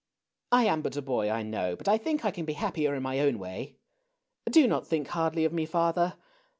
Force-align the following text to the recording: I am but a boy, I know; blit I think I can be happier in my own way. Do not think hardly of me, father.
I 0.51 0.63
am 0.65 0.81
but 0.81 0.97
a 0.97 1.01
boy, 1.03 1.29
I 1.29 1.43
know; 1.43 1.75
blit 1.75 1.87
I 1.87 1.99
think 1.99 2.25
I 2.25 2.31
can 2.31 2.43
be 2.43 2.53
happier 2.53 2.95
in 2.95 3.03
my 3.03 3.19
own 3.19 3.37
way. 3.37 3.75
Do 4.49 4.65
not 4.67 4.87
think 4.87 5.09
hardly 5.09 5.45
of 5.45 5.53
me, 5.53 5.67
father. 5.67 6.15